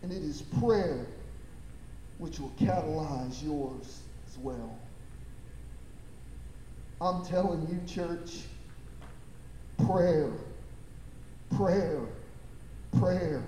[0.03, 1.07] And it is prayer
[2.19, 4.79] which will catalyze yours as well.
[7.01, 8.43] I'm telling you, church,
[9.87, 10.31] prayer,
[11.57, 12.01] prayer,
[12.99, 13.43] prayer.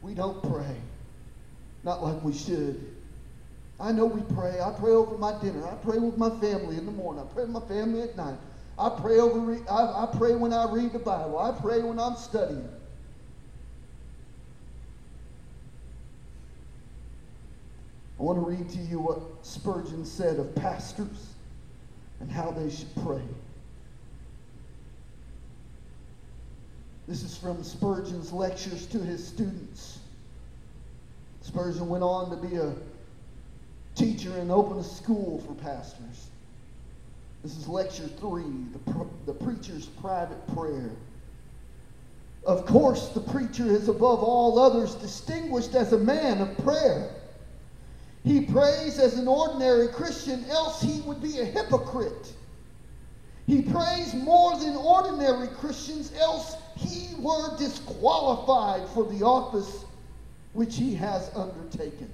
[0.00, 0.76] We don't pray,
[1.82, 2.92] not like we should.
[3.80, 4.60] I know we pray.
[4.60, 5.66] I pray over my dinner.
[5.66, 7.24] I pray with my family in the morning.
[7.28, 8.38] I pray with my family at night.
[8.78, 9.58] I pray over.
[9.68, 11.38] I, I pray when I read the Bible.
[11.38, 12.68] I pray when I'm studying.
[18.22, 21.34] I want to read to you what Spurgeon said of pastors
[22.20, 23.24] and how they should pray.
[27.08, 29.98] This is from Spurgeon's lectures to his students.
[31.40, 32.72] Spurgeon went on to be a
[33.96, 36.28] teacher and open a school for pastors.
[37.42, 40.92] This is lecture three the, the preacher's private prayer.
[42.46, 47.10] Of course, the preacher is above all others distinguished as a man of prayer.
[48.24, 52.32] He prays as an ordinary Christian, else he would be a hypocrite.
[53.46, 59.84] He prays more than ordinary Christians, else he were disqualified for the office
[60.52, 62.10] which he has undertaken.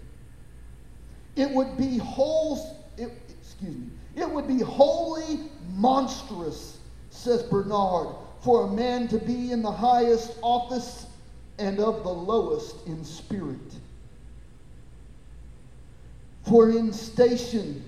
[1.37, 6.79] It would be whole, it, excuse me, it would be wholly monstrous,
[7.11, 8.09] says Bernard,
[8.41, 11.07] for a man to be in the highest office
[11.59, 13.59] and of the lowest in spirit.
[16.49, 17.84] For in station,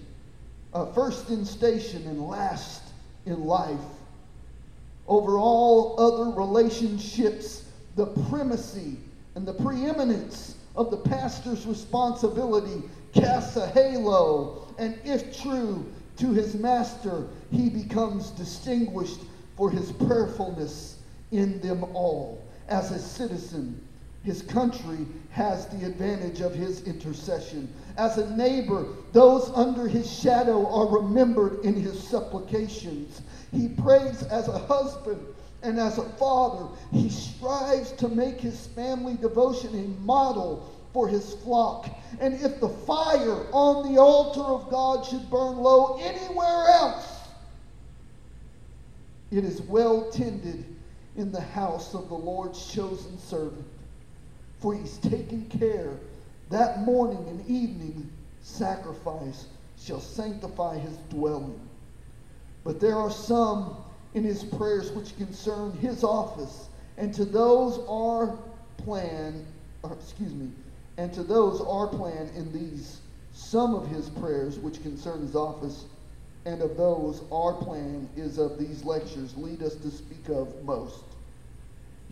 [0.75, 2.83] uh, first in station and last
[3.25, 3.79] in life,
[5.09, 7.65] over all other relationships,
[7.97, 8.99] the primacy
[9.35, 12.83] and the preeminence of the pastor's responsibility
[13.13, 19.21] casts a halo, and if true to his master, he becomes distinguished
[19.57, 20.99] for his prayerfulness
[21.33, 22.45] in them all.
[22.69, 23.81] As a citizen,
[24.23, 27.73] his country has the advantage of his intercession.
[28.01, 33.21] As a neighbor, those under his shadow are remembered in his supplications.
[33.53, 35.21] He prays as a husband
[35.63, 36.67] and as a father.
[36.93, 41.91] He strives to make his family devotion a model for his flock.
[42.21, 47.05] And if the fire on the altar of God should burn low anywhere else,
[49.31, 50.65] it is well tended
[51.17, 53.67] in the house of the Lord's chosen servant.
[54.59, 55.99] For he's taken care
[56.51, 58.11] that morning and evening
[58.43, 59.47] sacrifice
[59.79, 61.61] shall sanctify his dwelling.
[62.65, 63.77] But there are some
[64.15, 68.37] in his prayers which concern his office, and to those our
[68.79, 69.47] plan,
[69.85, 70.51] excuse me,
[70.99, 73.01] and to those our plan in these
[73.33, 75.85] some of his prayers which concern his office,
[76.45, 81.05] and of those our plan is of these lectures lead us to speak of most.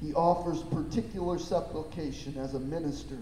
[0.01, 3.19] He offers particular supplication as a minister,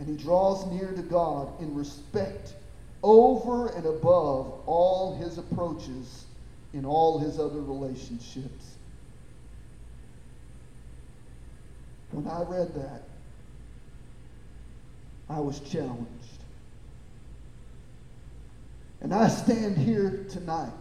[0.00, 2.54] and he draws near to God in respect
[3.02, 6.24] over and above all his approaches
[6.72, 8.76] in all his other relationships.
[12.12, 13.02] When I read that,
[15.28, 16.08] I was challenged.
[19.02, 20.72] And I stand here tonight.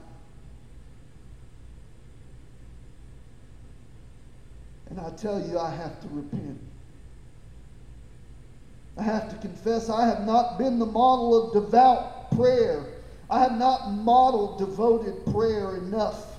[4.89, 6.68] And I tell you, I have to repent.
[8.99, 12.85] I have to confess I have not been the model of devout prayer.
[13.29, 16.37] I have not modeled devoted prayer enough,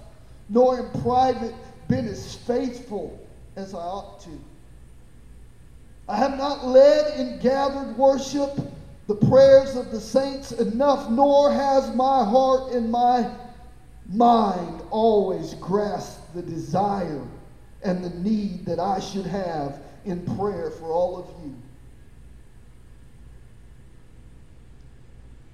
[0.51, 1.55] nor in private
[1.89, 3.19] been as faithful
[3.57, 4.39] as I ought to.
[6.07, 8.61] I have not led in gathered worship
[9.07, 13.31] the prayers of the saints enough, nor has my heart and my
[14.13, 17.23] mind always grasped the desire
[17.83, 21.55] and the need that I should have in prayer for all of you.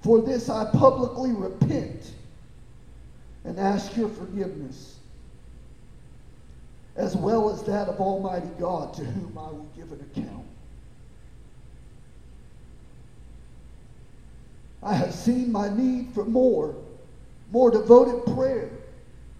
[0.07, 2.13] For this I publicly repent
[3.43, 5.01] and ask your forgiveness,
[6.95, 10.47] as well as that of Almighty God, to whom I will give an account.
[14.81, 16.77] I have seen my need for more,
[17.51, 18.71] more devoted prayer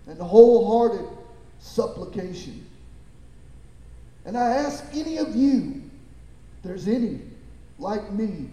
[0.09, 1.07] and wholehearted
[1.61, 2.67] supplication.
[4.25, 5.81] And I ask any of you,
[6.65, 7.21] there's any
[7.79, 8.51] like me,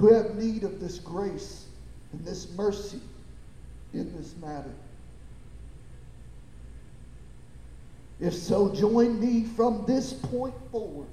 [0.00, 1.66] who have need of this grace
[2.12, 3.00] and this mercy
[3.92, 4.72] in this matter.
[8.18, 11.06] If so, join me from this point forward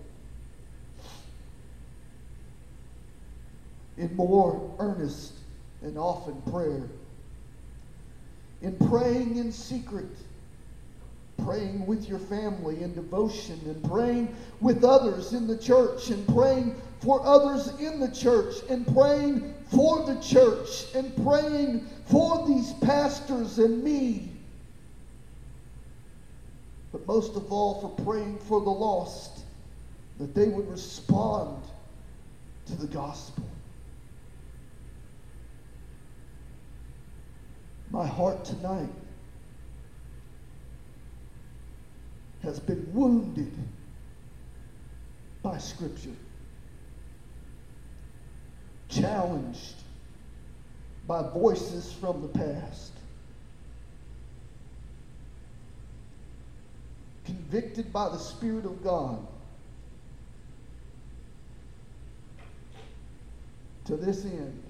[3.97, 5.33] in more earnest
[5.81, 6.87] and often prayer.
[8.61, 10.15] In praying in secret,
[11.43, 16.75] praying with your family in devotion, and praying with others in the church, and praying
[17.01, 23.59] for others in the church, and praying for the church, and praying for these pastors
[23.59, 24.31] and me.
[26.91, 29.41] But most of all, for praying for the lost,
[30.19, 31.63] that they would respond
[32.65, 33.47] to the gospel.
[37.91, 38.89] My heart tonight
[42.47, 43.51] has been wounded
[45.43, 46.15] by Scripture,
[48.87, 49.75] challenged
[51.05, 52.93] by voices from the past,
[57.25, 59.19] convicted by the Spirit of God.
[63.85, 64.63] To this end,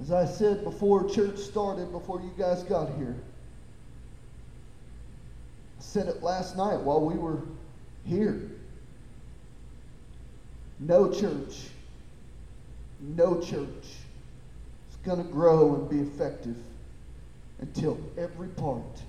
[0.00, 3.16] as I said before church started, before you guys got here,
[5.82, 7.40] said it last night while we were
[8.06, 8.40] here.
[10.78, 11.68] No church,
[13.00, 13.84] no church
[14.90, 16.56] is going to grow and be effective
[17.60, 19.02] until every part,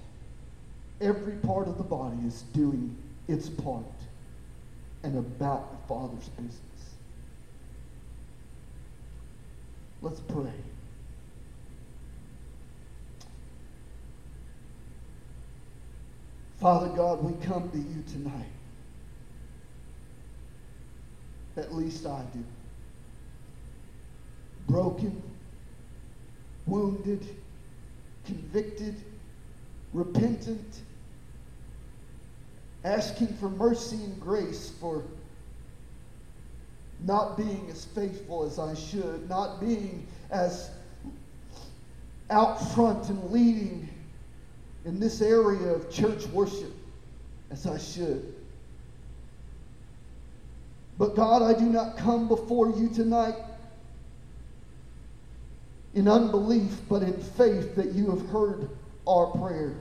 [1.01, 2.95] every part of the body is doing
[3.27, 3.83] its part
[5.03, 6.59] and about the Father's business.
[10.01, 10.51] Let's pray.
[16.63, 18.47] Father God, we come to you tonight.
[21.57, 22.41] At least I do.
[24.69, 25.21] Broken,
[26.65, 27.35] wounded,
[28.25, 28.95] convicted,
[29.91, 30.83] repentant,
[32.85, 35.03] asking for mercy and grace for
[37.01, 40.69] not being as faithful as I should, not being as
[42.29, 43.89] out front and leading
[44.85, 46.71] in this area of church worship
[47.51, 48.33] as I should.
[50.97, 53.35] But God, I do not come before you tonight
[55.93, 58.69] in unbelief, but in faith that you have heard
[59.07, 59.75] our prayer.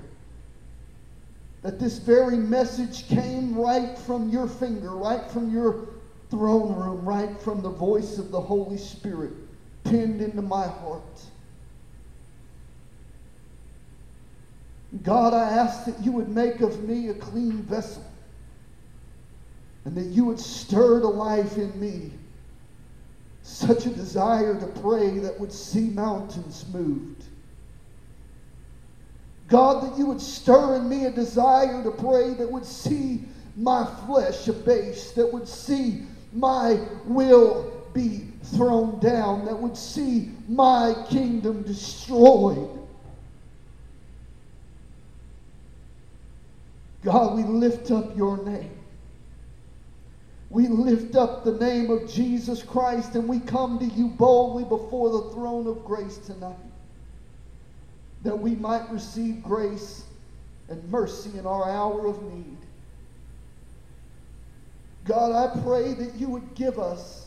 [1.63, 5.87] That this very message came right from your finger, right from your
[6.31, 9.33] throne room, right from the voice of the Holy Spirit
[9.85, 11.03] pinned into my heart.
[15.03, 18.05] God, I ask that you would make of me a clean vessel
[19.85, 22.13] and that you would stir to life in me
[23.43, 27.25] such a desire to pray that would see mountains moved.
[29.49, 33.25] God, that you would stir in me a desire to pray that would see
[33.57, 40.95] my flesh abased, that would see my will be thrown down, that would see my
[41.11, 42.82] kingdom destroyed.
[47.03, 48.79] God, we lift up your name.
[50.51, 55.11] We lift up the name of Jesus Christ and we come to you boldly before
[55.11, 56.57] the throne of grace tonight
[58.23, 60.05] that we might receive grace
[60.69, 62.57] and mercy in our hour of need.
[65.05, 67.27] God, I pray that you would give us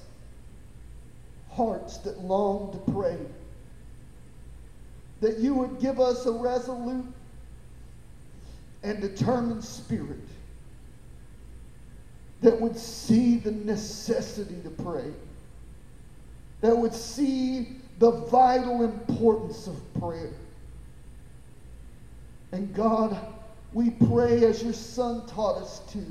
[1.52, 3.18] hearts that long to pray,
[5.20, 7.06] that you would give us a resolute
[8.86, 10.20] and determined spirit
[12.42, 15.12] that would see the necessity to pray,
[16.62, 20.34] that would see the vital importance of prayer.
[22.52, 23.18] And God,
[23.74, 26.06] we pray as your Son taught us to,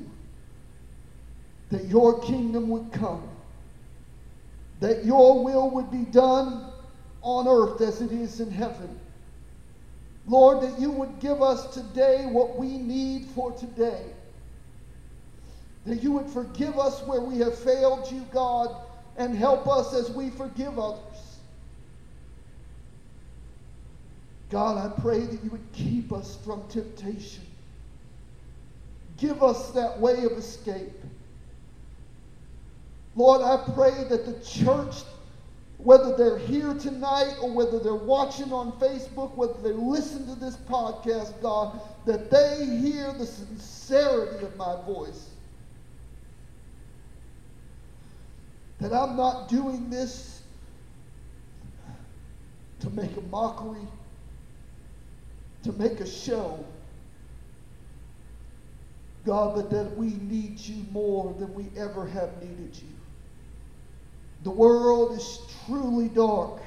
[1.71, 3.23] that your kingdom would come,
[4.81, 6.73] that your will would be done
[7.23, 8.99] on earth as it is in heaven.
[10.27, 14.07] Lord, that you would give us today what we need for today.
[15.87, 18.75] That you would forgive us where we have failed you, God,
[19.17, 21.01] and help us as we forgive others.
[24.51, 27.45] God, I pray that you would keep us from temptation.
[29.19, 30.93] Give us that way of escape.
[33.17, 35.03] Lord, I pray that the church,
[35.85, 40.57] whether they're here tonight or whether they're watching on Facebook, whether they listen to this
[40.57, 45.29] podcast, God, that they hear the sincerity of my voice.
[48.81, 50.43] That I'm not doing this
[52.81, 53.87] to make a mockery
[55.65, 56.65] to make a show.
[59.27, 62.94] God, but that we need you more than we ever have needed you.
[64.45, 66.61] The world is truly dark,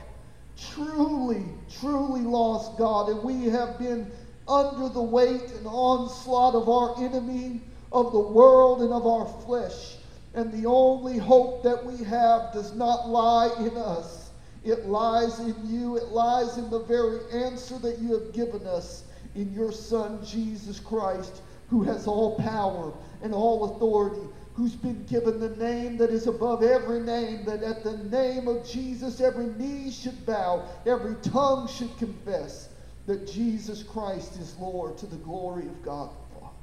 [0.73, 1.45] truly,
[1.79, 4.11] truly lost, God, and we have been
[4.47, 7.61] under the weight and onslaught of our enemy,
[7.91, 9.97] of the world, and of our flesh.
[10.33, 14.31] And the only hope that we have does not lie in us.
[14.63, 15.97] It lies in you.
[15.97, 19.03] It lies in the very answer that you have given us
[19.35, 25.39] in your Son, Jesus Christ, who has all power and all authority, who's been given
[25.39, 29.91] the name that is above every name, that at the name of Jesus every knee
[29.91, 32.69] should bow, every tongue should confess
[33.05, 36.55] that Jesus Christ is Lord to the glory of God the Father.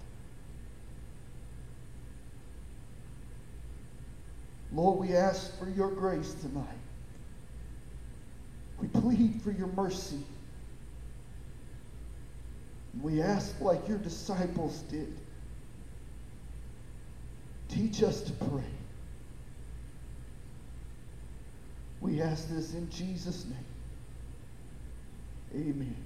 [4.73, 6.67] Lord, we ask for your grace tonight.
[8.81, 10.19] We plead for your mercy.
[13.01, 15.15] We ask like your disciples did.
[17.69, 18.63] Teach us to pray.
[22.01, 23.65] We ask this in Jesus' name.
[25.55, 25.97] Amen.